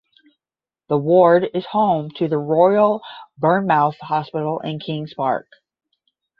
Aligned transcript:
The 0.89 0.97
ward 0.97 1.51
is 1.53 1.67
home 1.67 2.09
to 2.15 2.27
the 2.27 2.39
Royal 2.39 3.03
Bournemouth 3.37 3.99
Hospital 3.99 4.59
and 4.59 4.81
Kings 4.81 5.13
Park. 5.13 5.45